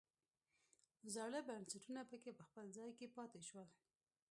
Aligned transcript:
زاړه 1.13 1.39
بنسټونه 1.47 2.01
پکې 2.09 2.31
په 2.37 2.43
خپل 2.47 2.65
ځای 2.77 2.89
پاتې 3.15 3.41
شول. 3.47 3.67